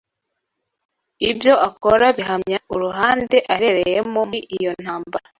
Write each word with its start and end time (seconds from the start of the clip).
ibyo 1.31 1.53
akora 1.67 2.05
bihamya 2.17 2.57
uruhande 2.73 3.37
ahereramo 3.53 4.21
muri 4.29 4.39
iyo 4.57 4.71
ntambara. 4.81 5.25